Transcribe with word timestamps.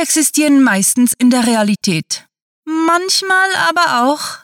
Existieren 0.00 0.62
meistens 0.62 1.12
in 1.18 1.28
der 1.28 1.46
Realität. 1.46 2.26
Manchmal 2.64 3.48
aber 3.68 4.06
auch 4.06 4.38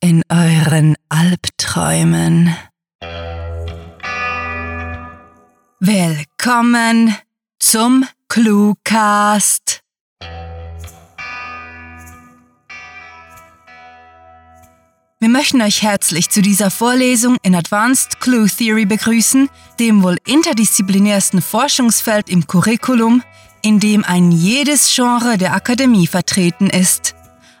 in 0.00 0.22
euren 0.30 0.96
Albträumen. 1.08 2.56
Willkommen 5.78 7.16
zum 7.58 8.06
Cluecast. 8.28 9.82
Wir 15.20 15.28
möchten 15.28 15.62
euch 15.62 15.82
herzlich 15.82 16.30
zu 16.30 16.42
dieser 16.42 16.70
Vorlesung 16.70 17.36
in 17.42 17.54
Advanced 17.54 18.20
Clue 18.20 18.46
Theory 18.46 18.86
begrüßen, 18.86 19.48
dem 19.78 20.02
wohl 20.02 20.16
interdisziplinärsten 20.26 21.42
Forschungsfeld 21.42 22.28
im 22.28 22.46
Curriculum, 22.46 23.22
in 23.64 23.80
dem 23.80 24.04
ein 24.04 24.30
jedes 24.30 24.94
Genre 24.94 25.38
der 25.38 25.54
Akademie 25.54 26.06
vertreten 26.06 26.68
ist. 26.68 27.14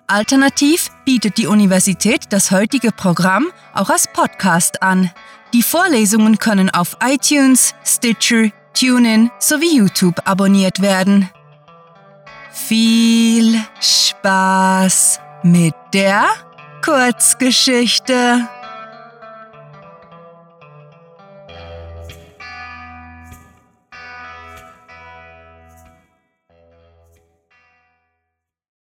Alternativ 0.06 0.90
bietet 1.06 1.38
die 1.38 1.46
Universität 1.46 2.26
das 2.28 2.50
heutige 2.50 2.92
Programm 2.92 3.46
auch 3.72 3.88
als 3.88 4.06
Podcast 4.12 4.82
an. 4.82 5.10
Die 5.54 5.62
Vorlesungen 5.62 6.38
können 6.38 6.68
auf 6.68 6.98
iTunes, 7.02 7.74
Stitcher, 7.84 8.50
TuneIn 8.74 9.30
sowie 9.38 9.78
YouTube 9.78 10.20
abonniert 10.26 10.82
werden. 10.82 11.30
Viel 12.50 13.58
Spaß 13.80 15.20
mit 15.42 15.74
der 15.94 16.26
Kurzgeschichte. 16.84 18.46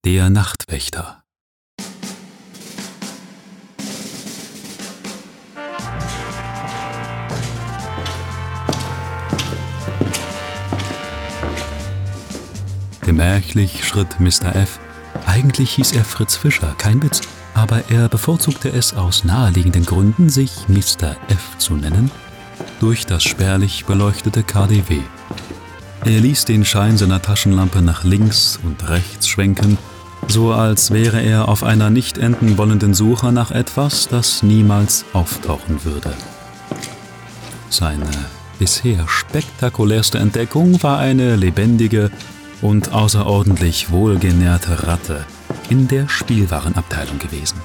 Der 0.06 0.30
Nachtwächter 0.30 1.24
Gemächlich 13.00 13.84
schritt 13.84 14.20
Mr. 14.20 14.54
F. 14.54 14.78
Eigentlich 15.26 15.72
hieß 15.72 15.90
er 15.90 16.04
Fritz 16.04 16.36
Fischer, 16.36 16.76
kein 16.78 17.02
Witz, 17.02 17.22
aber 17.54 17.90
er 17.90 18.08
bevorzugte 18.08 18.68
es 18.68 18.94
aus 18.94 19.24
naheliegenden 19.24 19.84
Gründen, 19.84 20.28
sich 20.28 20.68
Mr. 20.68 21.16
F. 21.26 21.58
zu 21.58 21.74
nennen, 21.74 22.12
durch 22.78 23.06
das 23.06 23.24
spärlich 23.24 23.86
beleuchtete 23.86 24.44
KDW. 24.44 25.00
Er 26.04 26.20
ließ 26.20 26.44
den 26.44 26.64
Schein 26.64 26.96
seiner 26.96 27.20
Taschenlampe 27.20 27.82
nach 27.82 28.04
links 28.04 28.60
und 28.62 28.88
rechts 28.88 29.26
schwenken, 29.26 29.76
so 30.28 30.52
als 30.52 30.90
wäre 30.90 31.20
er 31.20 31.48
auf 31.48 31.62
einer 31.62 31.90
nicht 31.90 32.18
enden 32.18 32.58
wollenden 32.58 32.94
Suche 32.94 33.32
nach 33.32 33.50
etwas, 33.50 34.08
das 34.08 34.42
niemals 34.42 35.04
auftauchen 35.12 35.84
würde. 35.84 36.12
Seine 37.70 38.06
bisher 38.58 39.06
spektakulärste 39.06 40.18
Entdeckung 40.18 40.82
war 40.82 40.98
eine 40.98 41.36
lebendige 41.36 42.10
und 42.62 42.92
außerordentlich 42.92 43.90
wohlgenährte 43.90 44.86
Ratte 44.86 45.24
in 45.68 45.88
der 45.88 46.08
Spielwarenabteilung 46.08 47.18
gewesen. 47.18 47.60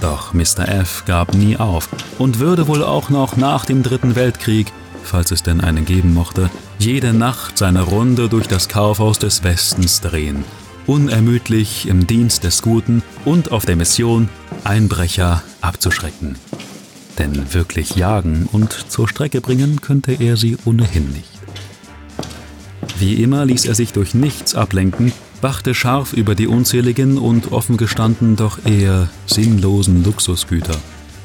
Doch 0.00 0.34
Mr. 0.34 0.68
F 0.68 1.04
gab 1.06 1.34
nie 1.34 1.56
auf 1.56 1.88
und 2.18 2.38
würde 2.38 2.68
wohl 2.68 2.82
auch 2.82 3.08
noch 3.10 3.36
nach 3.36 3.64
dem 3.64 3.82
Dritten 3.82 4.14
Weltkrieg, 4.14 4.72
falls 5.02 5.30
es 5.30 5.42
denn 5.42 5.60
einen 5.60 5.84
geben 5.84 6.12
mochte, 6.12 6.50
jede 6.78 7.12
Nacht 7.12 7.56
seine 7.58 7.82
Runde 7.82 8.28
durch 8.28 8.46
das 8.46 8.68
Kaufhaus 8.68 9.18
des 9.18 9.42
Westens 9.42 10.00
drehen, 10.00 10.44
unermüdlich 10.86 11.88
im 11.88 12.06
Dienst 12.06 12.44
des 12.44 12.62
Guten 12.62 13.02
und 13.24 13.52
auf 13.52 13.66
der 13.66 13.76
Mission, 13.76 14.28
Einbrecher 14.64 15.42
abzuschrecken. 15.60 16.36
Denn 17.18 17.54
wirklich 17.54 17.96
jagen 17.96 18.48
und 18.52 18.72
zur 18.72 19.08
Strecke 19.08 19.40
bringen 19.40 19.80
könnte 19.80 20.12
er 20.12 20.36
sie 20.36 20.56
ohnehin 20.64 21.12
nicht. 21.12 21.30
Wie 22.98 23.22
immer 23.22 23.44
ließ 23.44 23.66
er 23.66 23.74
sich 23.74 23.92
durch 23.92 24.14
nichts 24.14 24.54
ablenken, 24.54 25.12
wachte 25.42 25.74
scharf 25.74 26.12
über 26.12 26.34
die 26.34 26.46
unzähligen 26.46 27.18
und 27.18 27.52
offen 27.52 27.76
gestanden 27.76 28.36
doch 28.36 28.58
eher 28.64 29.08
sinnlosen 29.26 30.02
Luxusgüter, 30.02 30.76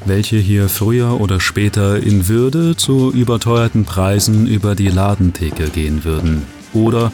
welche 0.04 0.36
hier 0.36 0.68
früher 0.68 1.20
oder 1.20 1.40
später 1.40 2.02
in 2.02 2.28
Würde 2.28 2.76
zu 2.76 3.10
überteuerten 3.10 3.84
Preisen 3.84 4.46
über 4.46 4.74
die 4.74 4.88
Ladentheke 4.88 5.70
gehen 5.70 6.04
würden 6.04 6.42
oder 6.74 7.12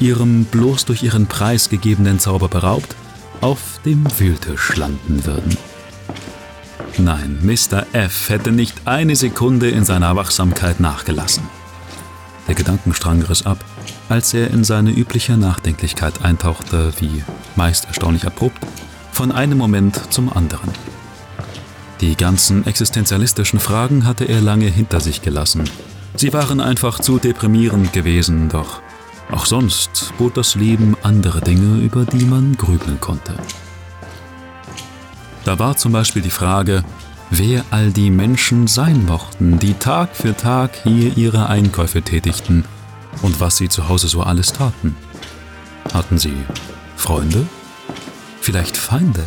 ihrem 0.00 0.44
bloß 0.44 0.84
durch 0.84 1.02
ihren 1.02 1.26
Preis 1.26 1.68
gegebenen 1.68 2.18
Zauber 2.18 2.48
beraubt, 2.48 2.94
auf 3.40 3.80
dem 3.84 4.06
Wühltisch 4.18 4.76
landen 4.76 5.24
würden. 5.26 5.56
Nein, 6.98 7.38
Mr. 7.42 7.86
F 7.92 8.28
hätte 8.28 8.52
nicht 8.52 8.82
eine 8.86 9.16
Sekunde 9.16 9.70
in 9.70 9.84
seiner 9.84 10.14
Wachsamkeit 10.14 10.78
nachgelassen. 10.78 11.42
Der 12.48 12.54
Gedankenstrang 12.54 13.22
riss 13.22 13.46
ab, 13.46 13.64
als 14.08 14.34
er 14.34 14.50
in 14.50 14.64
seine 14.64 14.90
übliche 14.90 15.36
Nachdenklichkeit 15.36 16.24
eintauchte, 16.24 16.92
wie 16.98 17.24
meist 17.56 17.86
erstaunlich 17.86 18.26
abrupt, 18.26 18.58
von 19.12 19.32
einem 19.32 19.58
Moment 19.58 20.12
zum 20.12 20.32
anderen. 20.32 20.70
Die 22.00 22.16
ganzen 22.16 22.66
existenzialistischen 22.66 23.60
Fragen 23.60 24.04
hatte 24.04 24.24
er 24.24 24.40
lange 24.40 24.66
hinter 24.66 25.00
sich 25.00 25.22
gelassen. 25.22 25.64
Sie 26.16 26.32
waren 26.32 26.60
einfach 26.60 27.00
zu 27.00 27.18
deprimierend 27.18 27.92
gewesen, 27.92 28.48
doch 28.48 28.82
auch 29.32 29.46
sonst 29.46 30.12
bot 30.18 30.36
das 30.36 30.54
Leben 30.54 30.96
andere 31.02 31.40
Dinge, 31.40 31.82
über 31.82 32.04
die 32.04 32.24
man 32.24 32.56
grübeln 32.56 33.00
konnte. 33.00 33.34
Da 35.44 35.58
war 35.58 35.76
zum 35.76 35.92
Beispiel 35.92 36.22
die 36.22 36.30
Frage, 36.30 36.84
wer 37.30 37.64
all 37.70 37.90
die 37.90 38.10
Menschen 38.10 38.66
sein 38.66 39.04
mochten, 39.04 39.58
die 39.58 39.74
Tag 39.74 40.14
für 40.14 40.36
Tag 40.36 40.76
hier 40.84 41.16
ihre 41.16 41.48
Einkäufe 41.48 42.02
tätigten 42.02 42.64
und 43.22 43.40
was 43.40 43.56
sie 43.56 43.68
zu 43.68 43.88
Hause 43.88 44.08
so 44.08 44.22
alles 44.22 44.52
taten. 44.52 44.94
Hatten 45.92 46.18
sie 46.18 46.36
Freunde? 46.96 47.46
Vielleicht 48.40 48.76
Feinde? 48.76 49.24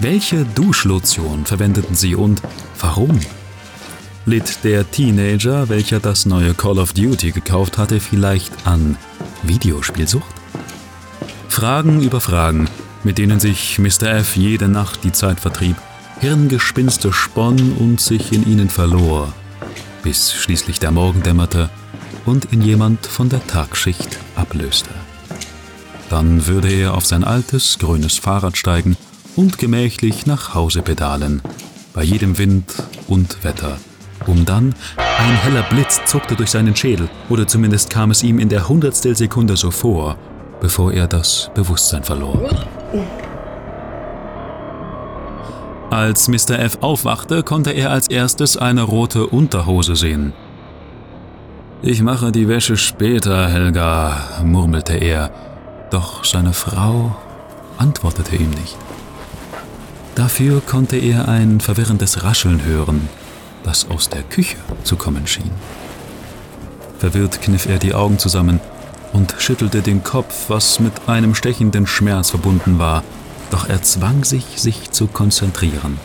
Welche 0.00 0.44
Duschlotion 0.44 1.46
verwendeten 1.46 1.94
sie 1.94 2.14
und 2.14 2.42
warum? 2.80 3.20
Litt 4.26 4.64
der 4.64 4.90
Teenager, 4.90 5.68
welcher 5.68 6.00
das 6.00 6.26
neue 6.26 6.54
Call 6.54 6.78
of 6.78 6.94
Duty 6.94 7.30
gekauft 7.30 7.78
hatte, 7.78 8.00
vielleicht 8.00 8.66
an 8.66 8.96
Videospielsucht? 9.48 10.34
Fragen 11.48 12.02
über 12.02 12.20
Fragen, 12.20 12.68
mit 13.04 13.18
denen 13.18 13.40
sich 13.40 13.78
Mr. 13.78 14.14
F 14.14 14.36
jede 14.36 14.68
Nacht 14.68 15.04
die 15.04 15.12
Zeit 15.12 15.40
vertrieb, 15.40 15.76
Hirngespinste 16.20 17.12
sponn 17.12 17.72
und 17.72 18.00
sich 18.00 18.32
in 18.32 18.46
ihnen 18.50 18.70
verlor, 18.70 19.32
bis 20.02 20.32
schließlich 20.32 20.80
der 20.80 20.90
Morgen 20.90 21.22
dämmerte 21.22 21.70
und 22.24 22.52
ihn 22.52 22.62
jemand 22.62 23.06
von 23.06 23.28
der 23.28 23.46
Tagschicht 23.46 24.18
ablöste. 24.36 24.90
Dann 26.10 26.46
würde 26.46 26.70
er 26.70 26.94
auf 26.94 27.06
sein 27.06 27.24
altes, 27.24 27.78
grünes 27.78 28.18
Fahrrad 28.18 28.56
steigen 28.56 28.96
und 29.36 29.58
gemächlich 29.58 30.26
nach 30.26 30.54
Hause 30.54 30.82
pedalen, 30.82 31.42
bei 31.92 32.02
jedem 32.02 32.38
Wind 32.38 32.72
und 33.06 33.44
Wetter, 33.44 33.78
um 34.26 34.44
dann 34.44 34.74
ein 35.18 35.36
heller 35.36 35.62
Blitz 35.62 36.00
zuckte 36.06 36.34
durch 36.34 36.50
seinen 36.50 36.74
Schädel, 36.74 37.08
oder 37.28 37.46
zumindest 37.46 37.90
kam 37.90 38.10
es 38.10 38.22
ihm 38.22 38.38
in 38.38 38.48
der 38.48 38.68
Hundertstel 38.68 39.16
Sekunde 39.16 39.56
so 39.56 39.70
vor, 39.70 40.16
bevor 40.60 40.92
er 40.92 41.06
das 41.06 41.50
Bewusstsein 41.54 42.04
verlor. 42.04 42.40
Als 45.90 46.28
Mr. 46.28 46.58
F 46.58 46.78
aufwachte, 46.80 47.42
konnte 47.42 47.70
er 47.70 47.90
als 47.90 48.08
erstes 48.08 48.56
eine 48.56 48.82
rote 48.82 49.26
Unterhose 49.26 49.94
sehen. 49.94 50.32
Ich 51.82 52.02
mache 52.02 52.32
die 52.32 52.48
Wäsche 52.48 52.76
später, 52.76 53.48
Helga, 53.48 54.16
murmelte 54.42 54.94
er, 54.94 55.30
doch 55.90 56.24
seine 56.24 56.52
Frau 56.52 57.14
antwortete 57.78 58.36
ihm 58.36 58.50
nicht. 58.50 58.76
Dafür 60.14 60.60
konnte 60.60 60.96
er 60.96 61.28
ein 61.28 61.60
verwirrendes 61.60 62.24
Rascheln 62.24 62.64
hören, 62.64 63.08
das 63.64 63.90
aus 63.90 64.08
der 64.08 64.22
Küche 64.22 64.56
zu 64.84 64.96
kommen 64.96 65.26
schien. 65.26 65.50
Verwirrt 66.98 67.42
kniff 67.42 67.66
er 67.66 67.78
die 67.78 67.94
Augen 67.94 68.18
zusammen 68.18 68.60
und 69.12 69.34
schüttelte 69.38 69.82
den 69.82 70.04
Kopf, 70.04 70.44
was 70.48 70.80
mit 70.80 70.92
einem 71.08 71.34
stechenden 71.34 71.86
Schmerz 71.86 72.30
verbunden 72.30 72.78
war, 72.78 73.02
doch 73.50 73.68
er 73.68 73.82
zwang 73.82 74.24
sich, 74.24 74.44
sich 74.56 74.90
zu 74.90 75.06
konzentrieren. 75.06 75.98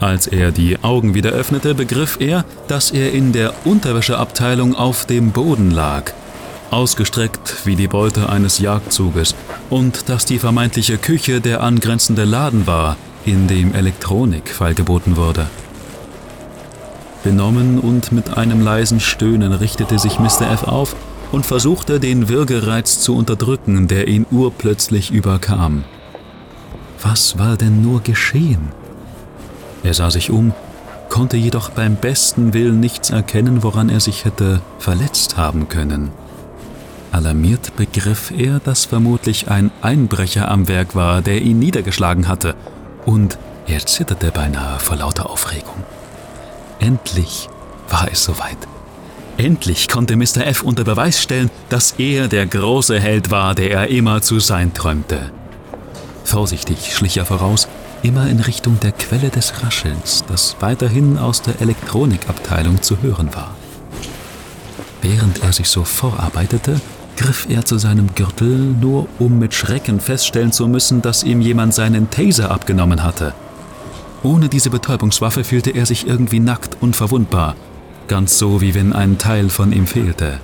Als 0.00 0.26
er 0.26 0.52
die 0.52 0.82
Augen 0.82 1.14
wieder 1.14 1.30
öffnete, 1.30 1.74
begriff 1.74 2.18
er, 2.20 2.44
dass 2.68 2.90
er 2.90 3.12
in 3.12 3.32
der 3.32 3.54
Unterwäscheabteilung 3.64 4.74
auf 4.74 5.06
dem 5.06 5.32
Boden 5.32 5.70
lag, 5.70 6.12
ausgestreckt 6.70 7.64
wie 7.64 7.76
die 7.76 7.88
Beute 7.88 8.28
eines 8.28 8.58
Jagdzuges, 8.58 9.34
und 9.70 10.08
dass 10.08 10.26
die 10.26 10.38
vermeintliche 10.38 10.98
Küche 10.98 11.40
der 11.40 11.62
angrenzende 11.62 12.24
Laden 12.24 12.66
war, 12.66 12.96
in 13.24 13.48
dem 13.48 13.74
Elektronik 13.74 14.50
feilgeboten 14.50 15.16
wurde. 15.16 15.46
Benommen 17.26 17.80
und 17.80 18.12
mit 18.12 18.38
einem 18.38 18.60
leisen 18.60 19.00
Stöhnen 19.00 19.52
richtete 19.52 19.98
sich 19.98 20.20
Mr. 20.20 20.48
F 20.48 20.62
auf 20.62 20.94
und 21.32 21.44
versuchte 21.44 21.98
den 21.98 22.28
Würgereiz 22.28 23.00
zu 23.00 23.16
unterdrücken, 23.16 23.88
der 23.88 24.06
ihn 24.06 24.26
urplötzlich 24.30 25.10
überkam. 25.10 25.82
Was 27.02 27.36
war 27.36 27.56
denn 27.56 27.82
nur 27.82 28.00
geschehen? 28.00 28.68
Er 29.82 29.92
sah 29.92 30.12
sich 30.12 30.30
um, 30.30 30.54
konnte 31.08 31.36
jedoch 31.36 31.70
beim 31.70 31.96
besten 31.96 32.54
Willen 32.54 32.78
nichts 32.78 33.10
erkennen, 33.10 33.64
woran 33.64 33.88
er 33.88 33.98
sich 33.98 34.24
hätte 34.24 34.60
verletzt 34.78 35.36
haben 35.36 35.68
können. 35.68 36.12
Alarmiert 37.10 37.74
begriff 37.74 38.30
er, 38.30 38.60
dass 38.60 38.84
vermutlich 38.84 39.50
ein 39.50 39.72
Einbrecher 39.82 40.48
am 40.48 40.68
Werk 40.68 40.94
war, 40.94 41.22
der 41.22 41.42
ihn 41.42 41.58
niedergeschlagen 41.58 42.28
hatte, 42.28 42.54
und 43.04 43.36
er 43.66 43.84
zitterte 43.84 44.30
beinahe 44.30 44.78
vor 44.78 44.96
lauter 44.96 45.28
Aufregung. 45.28 45.82
Endlich 46.78 47.48
war 47.88 48.08
es 48.10 48.24
soweit. 48.24 48.58
Endlich 49.38 49.88
konnte 49.88 50.16
Mr. 50.16 50.46
F 50.46 50.62
unter 50.62 50.84
Beweis 50.84 51.22
stellen, 51.22 51.50
dass 51.68 51.92
er 51.98 52.28
der 52.28 52.46
große 52.46 52.98
Held 52.98 53.30
war, 53.30 53.54
der 53.54 53.70
er 53.70 53.88
immer 53.88 54.22
zu 54.22 54.40
sein 54.40 54.72
träumte. 54.72 55.30
Vorsichtig 56.24 56.94
schlich 56.94 57.18
er 57.18 57.26
voraus, 57.26 57.68
immer 58.02 58.28
in 58.28 58.40
Richtung 58.40 58.80
der 58.80 58.92
Quelle 58.92 59.28
des 59.28 59.62
Raschelns, 59.62 60.24
das 60.28 60.56
weiterhin 60.60 61.18
aus 61.18 61.42
der 61.42 61.60
Elektronikabteilung 61.60 62.82
zu 62.82 63.02
hören 63.02 63.34
war. 63.34 63.54
Während 65.02 65.42
er 65.42 65.52
sich 65.52 65.68
so 65.68 65.84
vorarbeitete, 65.84 66.80
griff 67.16 67.46
er 67.48 67.64
zu 67.64 67.78
seinem 67.78 68.14
Gürtel, 68.14 68.74
nur 68.80 69.06
um 69.18 69.38
mit 69.38 69.54
Schrecken 69.54 70.00
feststellen 70.00 70.52
zu 70.52 70.66
müssen, 70.66 71.02
dass 71.02 71.24
ihm 71.24 71.40
jemand 71.40 71.74
seinen 71.74 72.10
Taser 72.10 72.50
abgenommen 72.50 73.02
hatte. 73.02 73.34
Ohne 74.26 74.48
diese 74.48 74.70
Betäubungswaffe 74.70 75.44
fühlte 75.44 75.70
er 75.70 75.86
sich 75.86 76.08
irgendwie 76.08 76.40
nackt 76.40 76.78
und 76.80 76.96
verwundbar, 76.96 77.54
ganz 78.08 78.40
so 78.40 78.60
wie 78.60 78.74
wenn 78.74 78.92
ein 78.92 79.18
Teil 79.18 79.50
von 79.50 79.70
ihm 79.70 79.86
fehlte. 79.86 80.40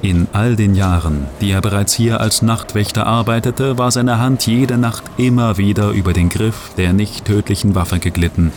In 0.00 0.26
all 0.32 0.56
den 0.56 0.74
Jahren, 0.74 1.26
die 1.42 1.50
er 1.50 1.60
bereits 1.60 1.92
hier 1.92 2.18
als 2.18 2.40
Nachtwächter 2.40 3.06
arbeitete, 3.06 3.76
war 3.76 3.90
seine 3.90 4.18
Hand 4.18 4.46
jede 4.46 4.78
Nacht 4.78 5.04
immer 5.18 5.58
wieder 5.58 5.90
über 5.90 6.14
den 6.14 6.30
Griff 6.30 6.70
der 6.78 6.94
nicht 6.94 7.26
tödlichen 7.26 7.74
Waffe 7.74 7.98
geglitten, 7.98 8.52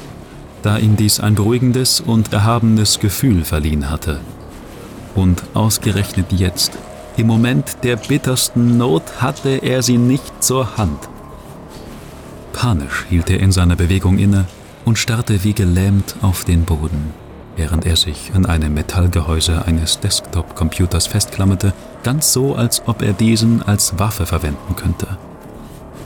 da 0.62 0.78
ihm 0.78 0.96
dies 0.96 1.20
ein 1.20 1.36
beruhigendes 1.36 2.00
und 2.00 2.32
erhabenes 2.32 3.02
Gefühl 3.02 3.44
verliehen 3.44 3.90
hatte. 3.90 4.22
Und 5.14 5.44
ausgerechnet 5.54 6.32
jetzt, 6.32 6.72
im 7.18 7.28
Moment 7.28 7.84
der 7.84 7.98
bittersten 7.98 8.78
Not, 8.78 9.04
hatte 9.20 9.58
er 9.58 9.84
sie 9.84 9.98
nicht 9.98 10.42
zur 10.42 10.78
Hand. 10.78 11.10
Panisch 12.54 13.06
hielt 13.10 13.30
er 13.30 13.40
in 13.40 13.52
seiner 13.52 13.76
Bewegung 13.76 14.18
inne 14.18 14.46
und 14.86 14.98
starrte 14.98 15.44
wie 15.44 15.54
gelähmt 15.54 16.16
auf 16.22 16.46
den 16.46 16.66
Boden, 16.66 17.14
während 17.56 17.86
er 17.86 17.96
sich 17.96 18.32
an 18.34 18.46
einem 18.46 18.74
Metallgehäuse 18.74 19.66
eines 19.66 20.00
Desktop-Computers 20.00 21.08
festklammerte, 21.08 21.74
ganz 22.04 22.34
so, 22.34 22.56
als 22.56 22.82
ob 22.88 23.02
er 23.02 23.14
diesen 23.14 23.62
als 23.62 24.00
Waffe 24.00 24.26
verwenden 24.26 24.76
könnte. 24.76 25.08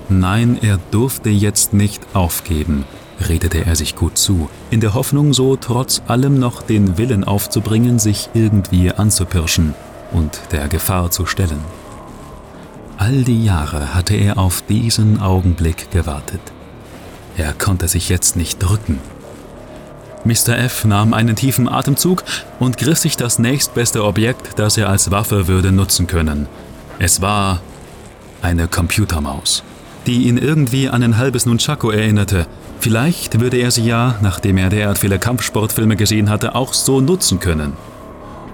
Nein, 0.10 0.60
er 0.62 0.80
durfte 0.92 1.30
jetzt 1.30 1.74
nicht 1.74 2.06
aufgeben, 2.14 2.86
redete 3.28 3.66
er 3.66 3.76
sich 3.76 3.96
gut 3.96 4.18
zu, 4.18 4.50
in 4.70 4.82
der 4.82 4.94
Hoffnung, 4.94 5.34
so 5.34 5.56
trotz 5.56 6.02
allem 6.08 6.40
noch 6.40 6.62
den 6.62 6.98
Willen 6.98 7.24
aufzubringen, 7.24 8.00
sich 8.00 8.30
irgendwie 8.34 8.92
anzupirschen 8.92 9.74
und 10.12 10.40
der 10.52 10.68
Gefahr 10.68 11.10
zu 11.10 11.26
stellen. 11.26 11.60
All 12.98 13.24
die 13.24 13.44
Jahre 13.44 13.94
hatte 13.94 14.16
er 14.16 14.38
auf 14.38 14.62
diesen 14.62 15.22
Augenblick 15.22 15.92
gewartet. 15.92 16.42
Er 17.38 17.54
konnte 17.54 17.88
sich 17.88 18.10
jetzt 18.10 18.36
nicht 18.36 18.60
drücken. 18.60 19.00
Mr. 20.26 20.58
F 20.58 20.86
nahm 20.86 21.14
einen 21.14 21.36
tiefen 21.36 21.68
Atemzug 21.68 22.24
und 22.60 22.78
griff 22.78 22.98
sich 22.98 23.18
das 23.18 23.40
nächstbeste 23.40 24.04
Objekt, 24.04 24.58
das 24.58 24.78
er 24.78 24.90
als 24.90 25.12
Waffe 25.12 25.48
würde 25.48 25.72
nutzen 25.72 26.08
können. 26.08 26.48
Es 27.00 27.22
war 27.22 27.62
eine 28.42 28.68
Computermaus, 28.68 29.64
die 30.06 30.28
ihn 30.28 30.38
irgendwie 30.38 30.88
an 30.90 31.04
ein 31.04 31.18
halbes 31.18 31.46
Nunchaku 31.46 31.90
erinnerte, 31.90 32.48
Vielleicht 32.84 33.40
würde 33.40 33.56
er 33.60 33.72
sie 33.72 33.86
ja, 33.86 34.16
nachdem 34.20 34.58
er 34.58 34.68
derart 34.70 34.98
viele 34.98 35.18
Kampfsportfilme 35.18 35.96
gesehen 35.96 36.30
hatte, 36.30 36.54
auch 36.54 36.74
so 36.74 37.00
nutzen 37.00 37.40
können. 37.40 37.78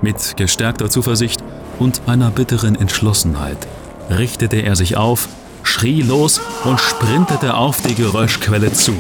Mit 0.04 0.38
gestärkter 0.38 0.88
Zuversicht 0.88 1.44
und 1.80 2.02
einer 2.06 2.30
bitteren 2.30 2.76
Entschlossenheit 2.76 3.58
richtete 4.10 4.58
er 4.58 4.76
sich 4.76 4.98
auf, 4.98 5.28
schrie 5.64 6.02
los 6.02 6.42
und 6.64 6.80
sprintete 6.80 7.56
auf 7.56 7.82
die 7.82 7.96
Geräuschquelle 7.96 8.72
zu. 8.74 8.94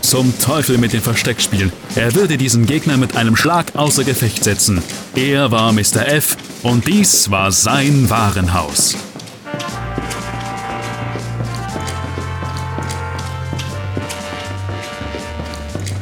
Zum 0.00 0.38
Teufel 0.40 0.78
mit 0.78 0.92
dem 0.92 1.00
Versteckspiel. 1.00 1.72
Er 1.94 2.14
würde 2.14 2.36
diesen 2.36 2.66
Gegner 2.66 2.96
mit 2.96 3.16
einem 3.16 3.36
Schlag 3.36 3.74
außer 3.76 4.04
Gefecht 4.04 4.44
setzen. 4.44 4.82
Er 5.14 5.50
war 5.50 5.72
Mr. 5.72 6.06
F 6.06 6.36
und 6.62 6.86
dies 6.86 7.30
war 7.30 7.52
sein 7.52 8.10
Warenhaus. 8.10 8.96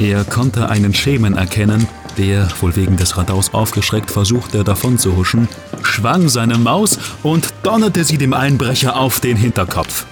Er 0.01 0.25
konnte 0.25 0.71
einen 0.71 0.95
Schemen 0.95 1.37
erkennen, 1.37 1.87
der, 2.17 2.49
wohl 2.61 2.75
wegen 2.75 2.97
des 2.97 3.19
Radaus 3.19 3.53
aufgeschreckt, 3.53 4.11
versuchte 4.11 4.65
davon 4.65 4.99
zu 4.99 5.15
huschen, 5.15 5.47
schwang 5.87 6.29
seine 6.29 6.59
Maus 6.59 6.99
und 7.23 7.53
donnerte 7.63 8.05
sie 8.05 8.19
dem 8.19 8.33
Einbrecher 8.33 8.97
auf 8.97 9.21
den 9.21 9.37
Hinterkopf. 9.37 10.07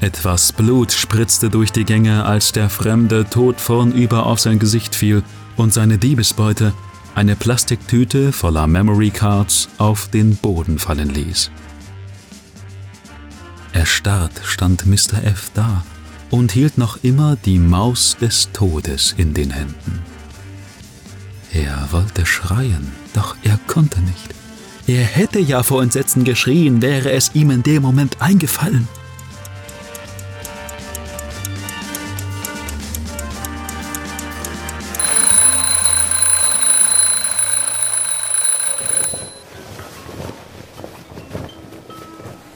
Etwas 0.00 0.52
Blut 0.52 0.92
spritzte 0.92 1.48
durch 1.48 1.72
die 1.72 1.84
Gänge, 1.84 2.26
als 2.26 2.52
der 2.52 2.68
Fremde 2.68 3.24
tot 3.28 3.60
vornüber 3.60 4.26
auf 4.26 4.38
sein 4.38 4.58
Gesicht 4.58 4.94
fiel 4.94 5.22
und 5.56 5.72
seine 5.72 5.96
Diebesbeute, 5.96 6.74
eine 7.14 7.36
Plastiktüte 7.36 8.32
voller 8.32 8.66
Memory 8.66 9.10
Cards, 9.10 9.68
auf 9.78 10.08
den 10.08 10.36
Boden 10.36 10.78
fallen 10.78 11.08
ließ. 11.08 11.50
Erstarrt 13.72 14.40
stand 14.44 14.86
Mr. 14.86 15.24
F. 15.24 15.50
da 15.54 15.84
und 16.30 16.52
hielt 16.52 16.78
noch 16.78 16.98
immer 17.02 17.36
die 17.36 17.58
Maus 17.58 18.16
des 18.20 18.50
Todes 18.52 19.14
in 19.16 19.34
den 19.34 19.50
Händen. 19.50 20.02
Er 21.52 21.88
wollte 21.92 22.26
schreien, 22.26 22.92
doch 23.14 23.36
er 23.42 23.58
konnte 23.66 24.00
nicht. 24.00 24.34
Er 24.86 25.02
hätte 25.02 25.38
ja 25.38 25.62
vor 25.62 25.82
Entsetzen 25.82 26.24
geschrien, 26.24 26.82
wäre 26.82 27.10
es 27.10 27.34
ihm 27.34 27.50
in 27.50 27.62
dem 27.62 27.82
Moment 27.82 28.20
eingefallen. 28.20 28.86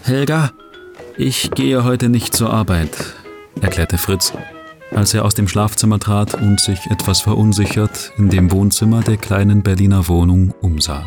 Helga, 0.02 0.52
ich 1.16 1.50
gehe 1.50 1.84
heute 1.84 2.08
nicht 2.08 2.34
zur 2.34 2.50
Arbeit 2.50 3.14
erklärte 3.60 3.98
Fritz, 3.98 4.32
als 4.94 5.14
er 5.14 5.24
aus 5.24 5.34
dem 5.34 5.48
Schlafzimmer 5.48 5.98
trat 5.98 6.34
und 6.34 6.60
sich 6.60 6.78
etwas 6.90 7.20
verunsichert 7.20 8.12
in 8.16 8.28
dem 8.28 8.50
Wohnzimmer 8.50 9.02
der 9.02 9.16
kleinen 9.16 9.62
Berliner 9.62 10.08
Wohnung 10.08 10.54
umsah. 10.60 11.04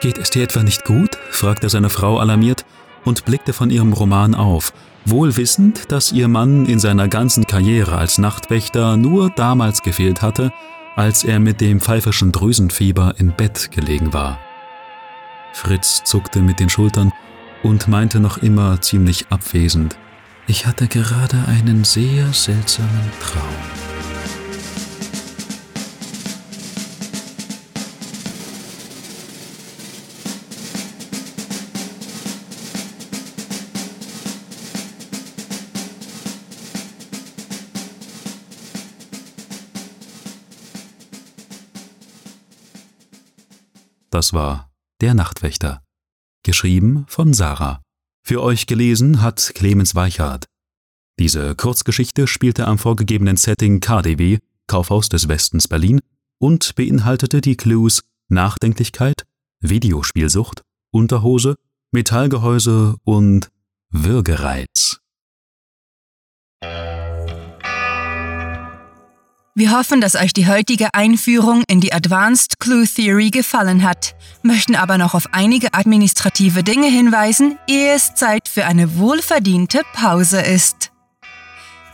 Geht 0.00 0.16
es 0.16 0.30
dir 0.30 0.44
etwa 0.44 0.62
nicht 0.62 0.84
gut? 0.84 1.18
fragte 1.30 1.68
seine 1.68 1.90
Frau 1.90 2.18
alarmiert 2.18 2.64
und 3.04 3.26
blickte 3.26 3.52
von 3.52 3.70
ihrem 3.70 3.92
Roman 3.92 4.34
auf, 4.34 4.72
wohl 5.04 5.36
wissend, 5.36 5.92
dass 5.92 6.12
ihr 6.12 6.26
Mann 6.26 6.64
in 6.66 6.78
seiner 6.78 7.06
ganzen 7.06 7.46
Karriere 7.46 7.96
als 7.96 8.16
Nachtwächter 8.16 8.96
nur 8.96 9.30
damals 9.30 9.82
gefehlt 9.82 10.22
hatte, 10.22 10.52
als 10.96 11.22
er 11.24 11.38
mit 11.38 11.60
dem 11.60 11.80
pfeiferschen 11.80 12.32
Drüsenfieber 12.32 13.14
im 13.18 13.32
Bett 13.32 13.70
gelegen 13.72 14.12
war. 14.12 14.38
Fritz 15.52 16.02
zuckte 16.04 16.40
mit 16.40 16.60
den 16.60 16.70
Schultern 16.70 17.12
und 17.62 17.88
meinte 17.88 18.20
noch 18.20 18.38
immer 18.38 18.80
ziemlich 18.80 19.26
abwesend. 19.28 19.96
Ich 20.46 20.66
hatte 20.66 20.88
gerade 20.88 21.44
einen 21.46 21.84
sehr 21.84 22.32
seltsamen 22.32 23.10
Traum. 23.20 23.79
Das 44.10 44.32
war 44.32 44.72
Der 45.00 45.14
Nachtwächter, 45.14 45.82
geschrieben 46.42 47.04
von 47.08 47.32
Sarah. 47.32 47.80
Für 48.26 48.42
euch 48.42 48.66
gelesen 48.66 49.22
hat 49.22 49.52
Clemens 49.54 49.94
Weichhardt. 49.94 50.46
Diese 51.18 51.54
Kurzgeschichte 51.54 52.26
spielte 52.26 52.66
am 52.66 52.78
vorgegebenen 52.78 53.36
Setting 53.36 53.80
KDW, 53.80 54.38
Kaufhaus 54.66 55.08
des 55.08 55.28
Westens 55.28 55.68
Berlin, 55.68 56.00
und 56.38 56.74
beinhaltete 56.74 57.40
die 57.40 57.56
Clues 57.56 58.02
Nachdenklichkeit, 58.28 59.24
Videospielsucht, 59.60 60.62
Unterhose, 60.90 61.56
Metallgehäuse 61.92 62.96
und 63.04 63.50
Würgereiz. 63.90 64.99
Wir 69.60 69.76
hoffen, 69.76 70.00
dass 70.00 70.14
euch 70.14 70.32
die 70.32 70.48
heutige 70.48 70.94
Einführung 70.94 71.64
in 71.68 71.82
die 71.82 71.92
Advanced 71.92 72.60
Clue 72.60 72.86
Theory 72.86 73.28
gefallen 73.28 73.82
hat, 73.82 74.14
möchten 74.42 74.74
aber 74.74 74.96
noch 74.96 75.12
auf 75.12 75.26
einige 75.32 75.74
administrative 75.74 76.62
Dinge 76.62 76.86
hinweisen, 76.86 77.58
ehe 77.66 77.92
es 77.92 78.14
Zeit 78.14 78.48
für 78.48 78.64
eine 78.64 78.96
wohlverdiente 78.96 79.82
Pause 79.92 80.40
ist. 80.40 80.92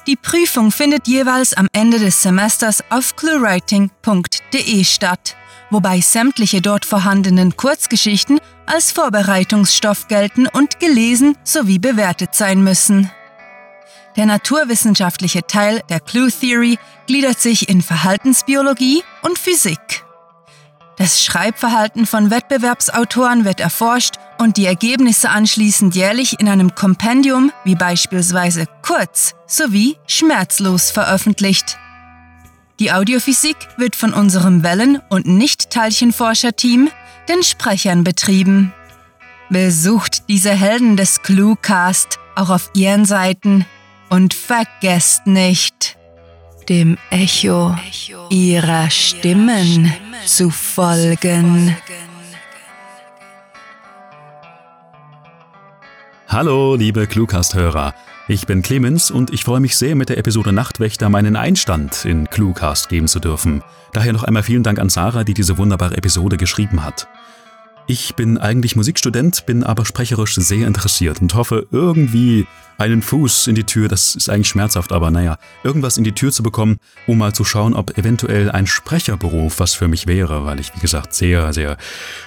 Die 0.07 0.15
Prüfung 0.15 0.71
findet 0.71 1.09
jeweils 1.09 1.55
am 1.55 1.67
Ende 1.73 1.99
des 1.99 2.23
Semesters 2.23 2.85
auf 2.89 3.17
cluewriting.de 3.17 4.85
statt, 4.85 5.37
wobei 5.71 6.01
sämtliche 6.01 6.63
dort 6.63 6.85
vorhandenen 6.85 7.57
Kurzgeschichten 7.57 8.39
als 8.67 8.93
Vorbereitungsstoff 8.93 10.07
gelten 10.07 10.47
und 10.47 10.79
gelesen 10.79 11.37
sowie 11.43 11.81
bewertet 11.81 12.37
sein 12.37 12.63
müssen. 12.63 13.11
Der 14.17 14.25
naturwissenschaftliche 14.25 15.47
Teil 15.47 15.83
der 15.91 16.01
Clue 16.01 16.31
Theory 16.31 16.79
gliedert 17.07 17.39
sich 17.39 17.69
in 17.69 17.83
Verhaltensbiologie 17.83 19.03
und 19.23 19.39
Physik. 19.39 20.05
Das 20.97 21.23
Schreibverhalten 21.23 22.07
von 22.07 22.31
Wettbewerbsautoren 22.31 23.45
wird 23.45 23.61
erforscht 23.61 24.15
und 24.39 24.57
die 24.57 24.65
Ergebnisse 24.65 25.29
anschließend 25.29 25.95
jährlich 25.95 26.41
in 26.41 26.49
einem 26.49 26.75
Kompendium 26.75 27.53
wie 27.65 27.75
beispielsweise 27.75 28.65
Kurz 28.81 29.35
sowie 29.47 29.99
Schmerzlos 30.07 30.91
veröffentlicht. 30.91 31.79
Die 32.81 32.93
Audiophysik 32.93 33.57
wird 33.77 33.97
von 33.97 34.15
unserem 34.15 34.63
Wellen- 34.63 35.03
und 35.11 35.27
Nicht-Teilchenforscher-Team, 35.27 36.91
den 37.29 37.43
Sprechern, 37.43 38.05
betrieben. 38.05 38.73
Besucht 39.51 40.29
diese 40.31 40.51
Helden 40.51 40.97
des 40.97 41.23
Cluecast 41.23 42.19
auch 42.35 42.51
auf 42.51 42.71
ihren 42.75 43.05
Seiten 43.05 43.67
und 44.09 44.35
vergesst 44.35 45.27
nicht, 45.27 45.97
dem 46.69 46.99
Echo 47.11 47.75
ihrer 48.31 48.91
Stimmen 48.91 49.93
zu 50.25 50.51
folgen. 50.51 51.77
Hallo, 56.29 56.75
liebe 56.75 57.07
Cluecast-Hörer. 57.07 57.95
Ich 58.29 58.47
bin 58.47 58.61
Clemens 58.61 59.13
und 59.13 59.33
ich 59.33 59.45
freue 59.45 59.61
mich 59.61 59.77
sehr, 59.77 59.95
mit 59.95 60.09
der 60.09 60.19
Episode 60.19 60.53
Nachtwächter 60.53 61.09
meinen 61.09 61.37
Einstand 61.37 62.05
in 62.05 62.29
Cluecast 62.29 62.89
geben 62.89 63.07
zu 63.07 63.21
dürfen. 63.21 63.63
Daher 63.93 64.13
noch 64.13 64.25
einmal 64.25 64.43
vielen 64.43 64.65
Dank 64.65 64.81
an 64.81 64.89
Sarah, 64.89 65.23
die 65.23 65.35
diese 65.35 65.57
wunderbare 65.59 65.97
Episode 65.97 66.37
geschrieben 66.37 66.85
hat. 66.85 67.07
Ich 67.89 68.17
bin 68.17 68.37
eigentlich 68.37 68.75
Musikstudent, 68.75 69.47
bin 69.47 69.63
aber 69.63 69.87
sprecherisch 69.87 70.35
sehr 70.35 70.67
interessiert 70.67 71.21
und 71.23 71.35
hoffe 71.35 71.69
irgendwie 71.71 72.47
einen 72.79 73.01
Fuß 73.01 73.47
in 73.47 73.55
die 73.55 73.65
Tür, 73.65 73.89
das 73.89 74.17
ist 74.17 74.29
eigentlich 74.29 74.49
schmerzhaft, 74.49 74.91
aber 74.91 75.13
naja, 75.13 75.39
irgendwas 75.63 75.97
in 75.97 76.03
die 76.03 76.13
Tür 76.13 76.33
zu 76.33 76.43
bekommen, 76.43 76.79
um 77.07 77.19
mal 77.19 77.33
zu 77.33 77.45
schauen, 77.45 77.75
ob 77.75 77.97
eventuell 77.97 78.51
ein 78.51 78.67
Sprecherberuf 78.67 79.61
was 79.61 79.75
für 79.75 79.87
mich 79.87 80.09
wäre, 80.09 80.45
weil 80.45 80.59
ich, 80.59 80.75
wie 80.75 80.81
gesagt, 80.81 81.15
sehr, 81.15 81.53
sehr 81.53 81.77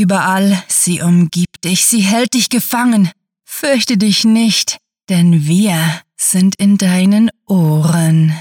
Überall, 0.00 0.62
sie 0.68 1.00
umgibt 1.02 1.64
dich, 1.64 1.86
sie 1.86 2.00
hält 2.00 2.34
dich 2.34 2.48
gefangen. 2.48 3.10
Fürchte 3.44 3.96
dich 3.96 4.24
nicht, 4.24 4.78
denn 5.08 5.46
wir 5.46 5.78
sind 6.16 6.54
in 6.56 6.78
deinen 6.78 7.30
Ohren. 7.46 8.32